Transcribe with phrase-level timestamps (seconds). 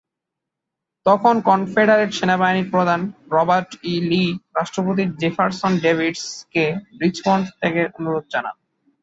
[1.05, 2.99] তখন কনফেডারেট সেনাবাহিনীর প্রধান
[3.31, 4.23] রবার্ট ই লি
[4.57, 6.65] রাষ্ট্রপতি জেফারসন ডেভিস-কে
[7.01, 8.55] রিচমন্ড ত্যাগের অনুরোধ জানান।